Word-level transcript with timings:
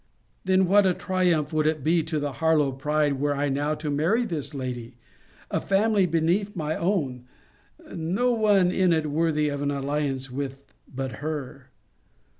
Then, 0.43 0.65
what 0.65 0.87
a 0.87 0.95
triumph 0.95 1.53
would 1.53 1.67
it 1.67 1.83
be 1.83 2.01
to 2.05 2.17
the 2.17 2.31
Harlowe 2.31 2.71
pride, 2.71 3.19
were 3.19 3.35
I 3.35 3.49
now 3.49 3.75
to 3.75 3.91
marry 3.91 4.25
this 4.25 4.51
lady? 4.55 4.95
A 5.51 5.59
family 5.59 6.07
beneath 6.07 6.55
my 6.55 6.75
own! 6.75 7.27
No 7.93 8.31
one 8.31 8.71
in 8.71 8.93
it 8.93 9.11
worthy 9.11 9.47
of 9.49 9.61
an 9.61 9.69
alliance 9.69 10.31
with 10.31 10.73
but 10.91 11.17
her! 11.21 11.69